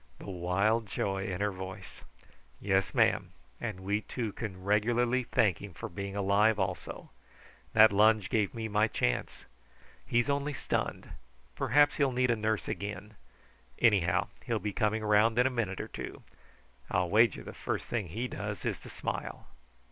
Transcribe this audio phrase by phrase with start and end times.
[0.17, 2.01] The wild joy in her voice!
[2.59, 7.11] "Yes, ma'am; and we two can regularly thank him for being alive also.
[7.73, 9.45] That lunge gave me my chance.
[10.03, 11.11] He's only stunned.
[11.55, 13.13] Perhaps he'll need a nurse again.
[13.77, 16.23] Anyhow, he'll be coming round in a minute or two.
[16.89, 19.45] I'll wager the first thing he does is to smile.